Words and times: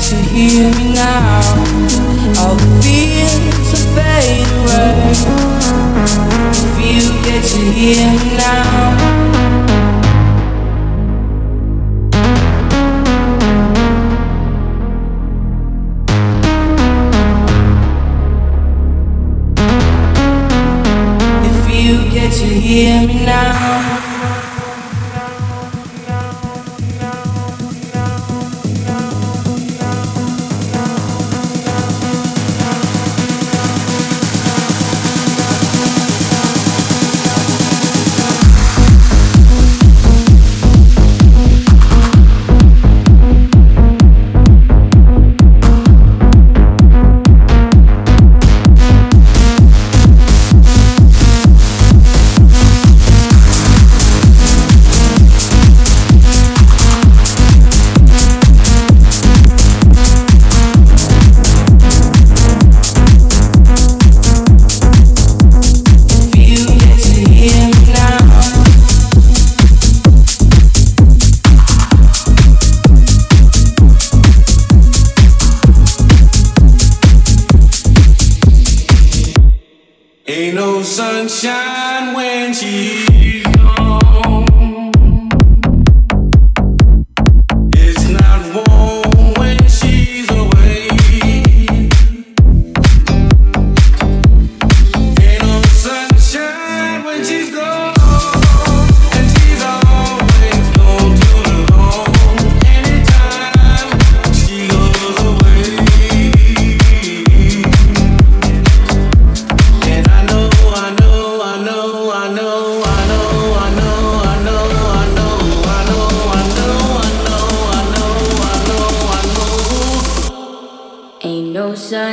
to 0.00 0.16
hear 0.16 0.70
me 0.76 0.94
now. 0.94 1.40
All 2.40 2.54
the 2.54 2.80
fears 2.82 3.34
are 3.74 3.86
fading 3.94 4.50
away. 4.60 5.12
You 6.80 7.06
hear 7.72 8.10
me 8.18 8.36
now. 8.36 9.29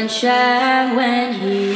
When 0.08 1.34
she 1.42 1.67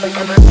Thank 0.00 0.49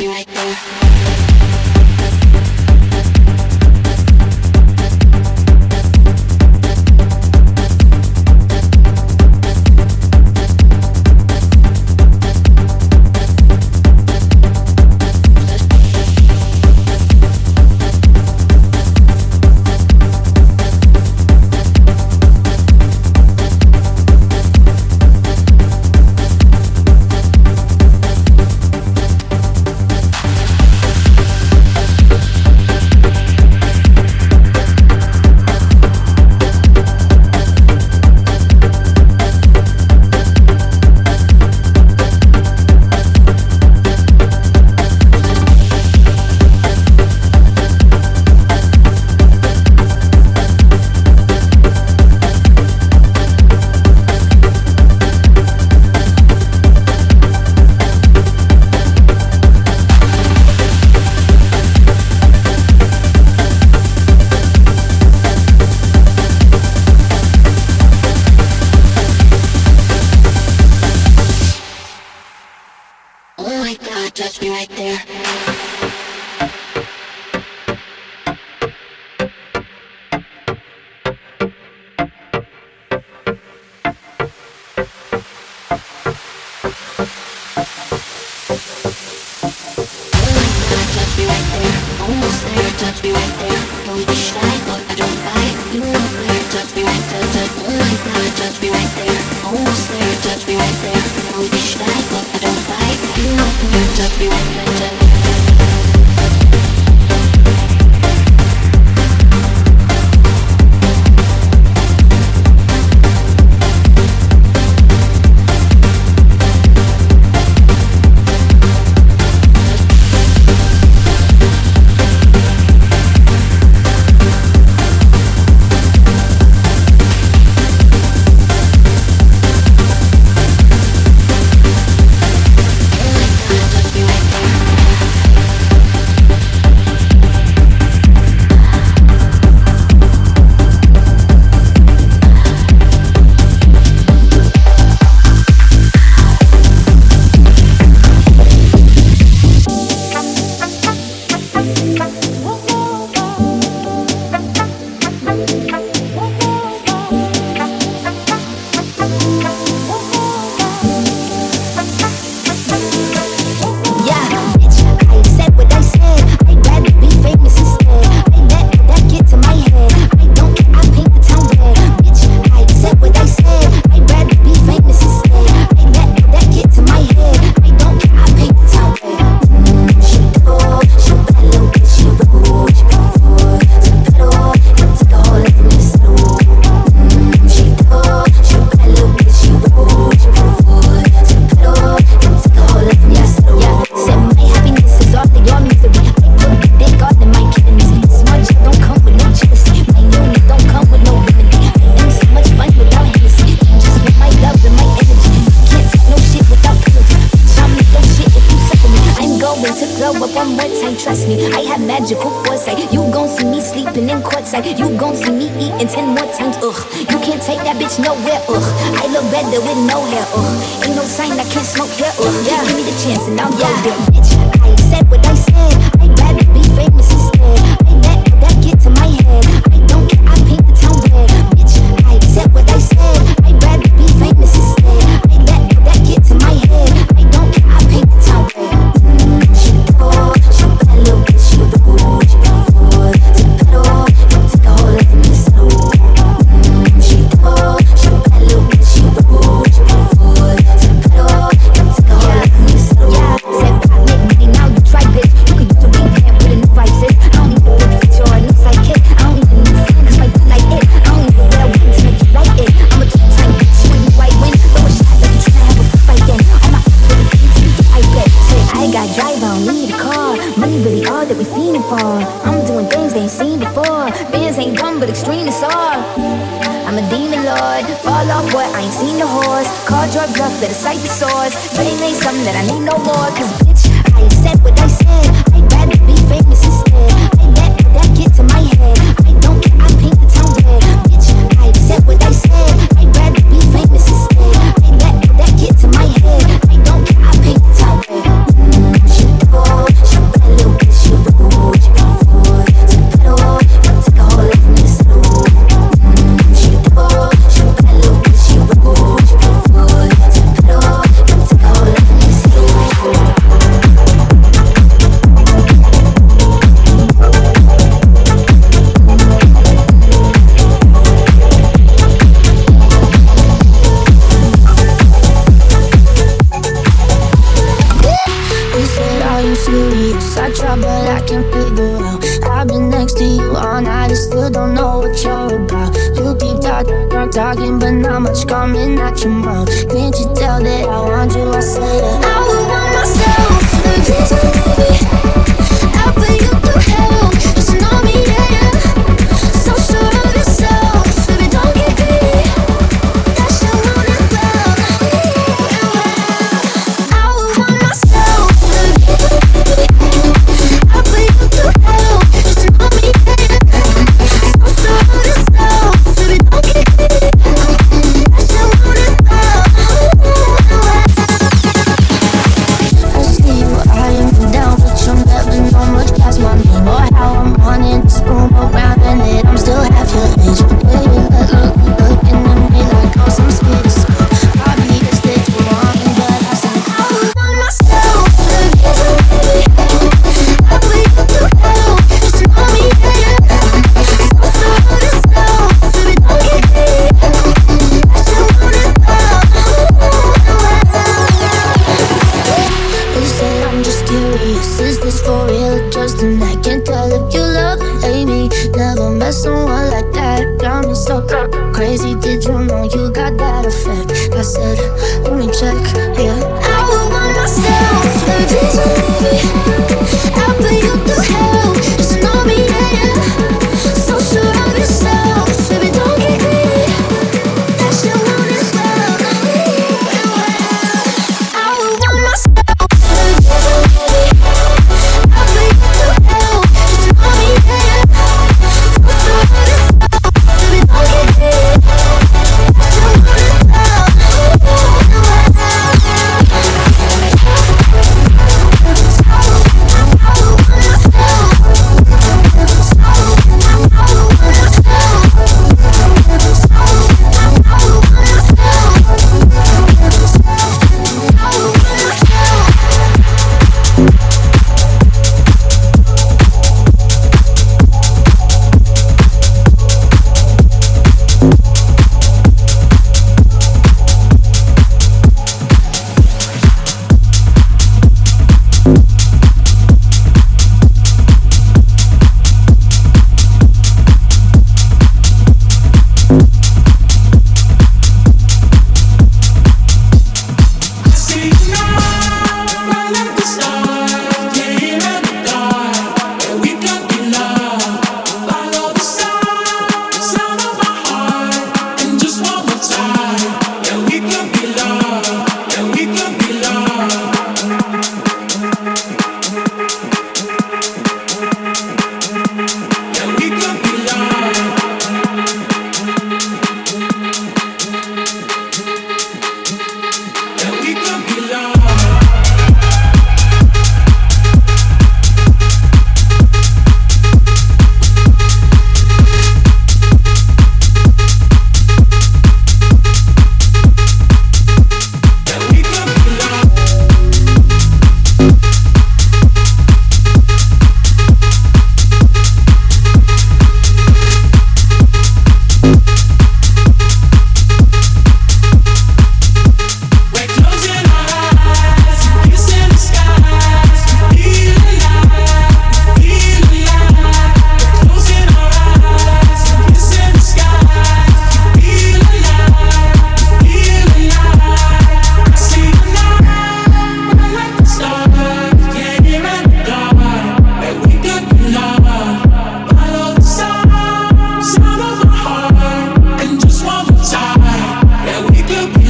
you 0.00 0.10
right 0.10 0.26
there. 0.26 0.69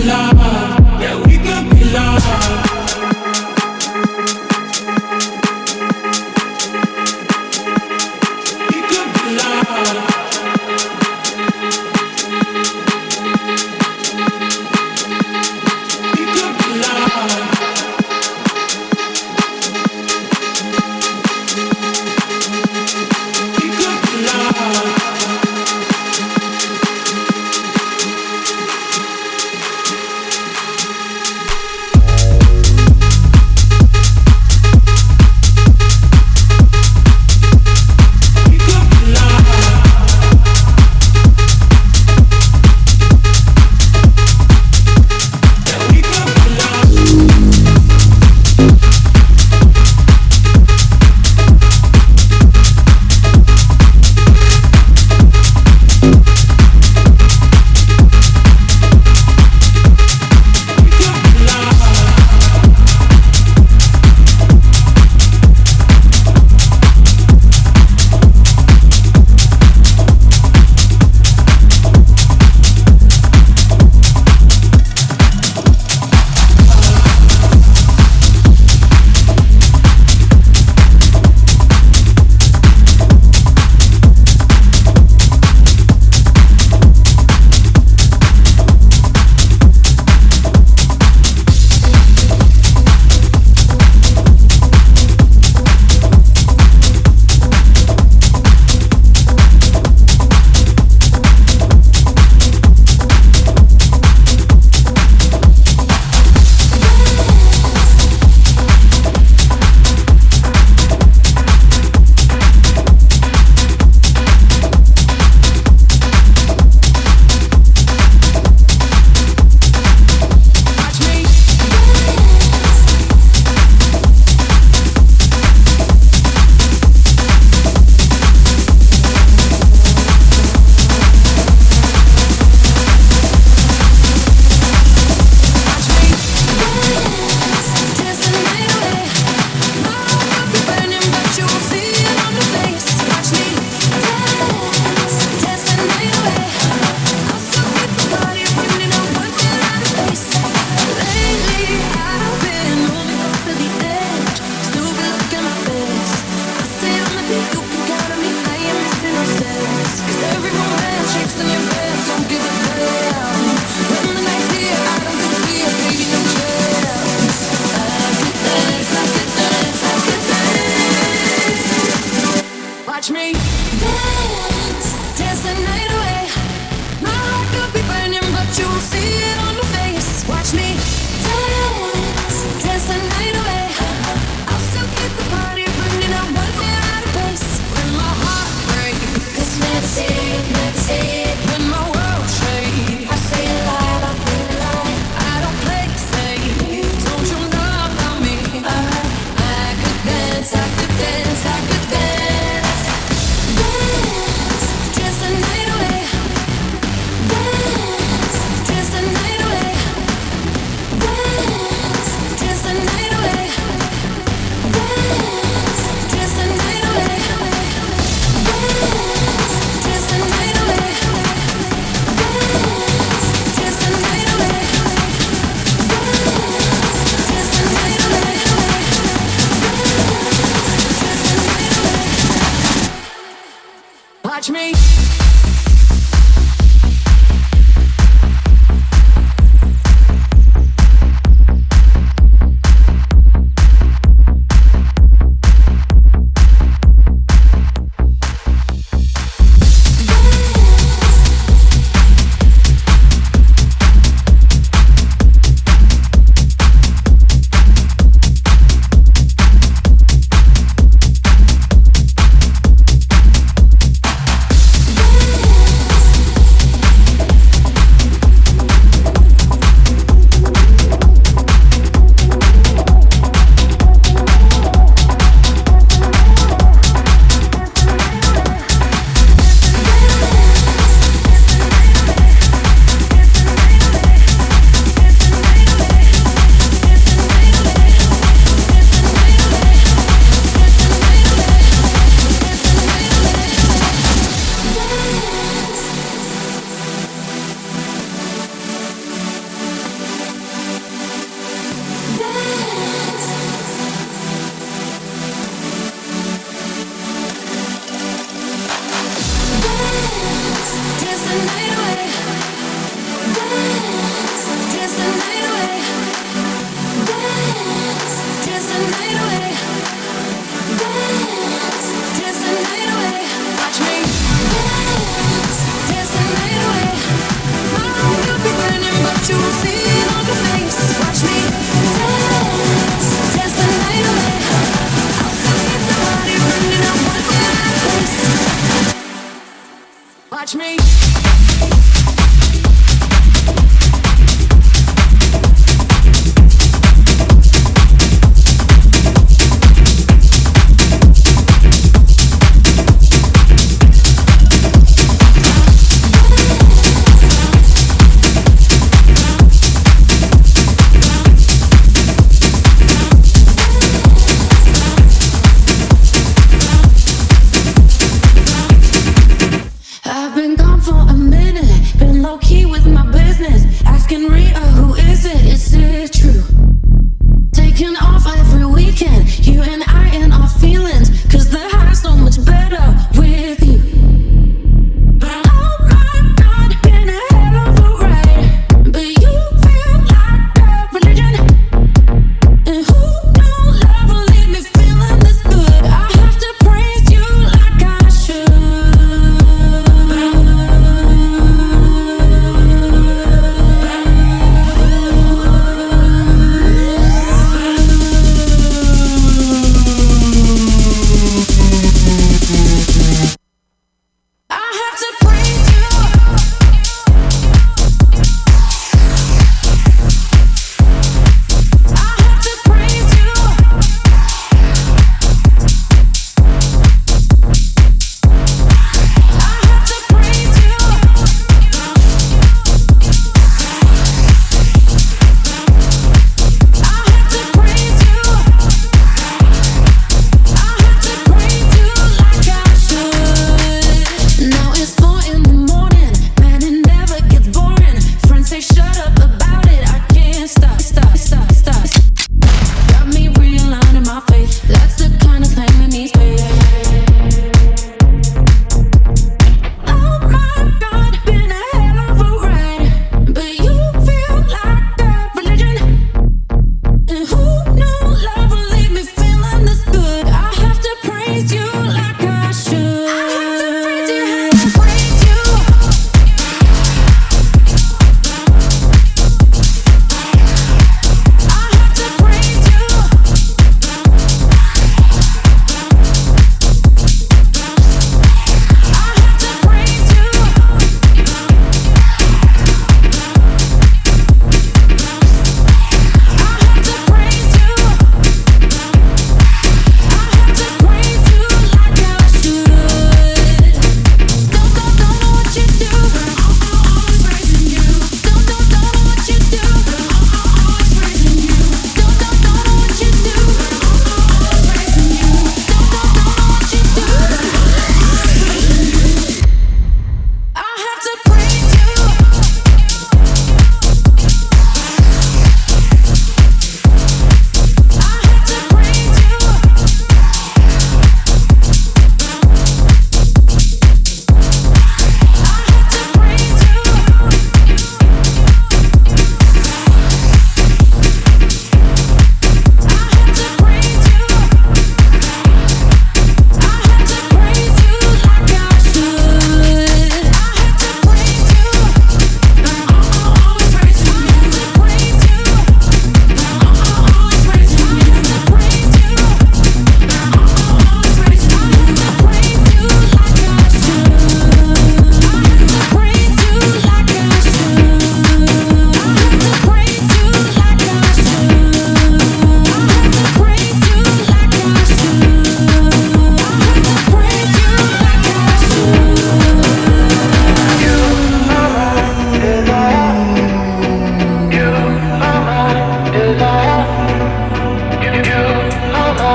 love. 0.07 0.80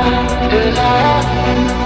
desire, 0.03 0.49
desire. 0.49 1.84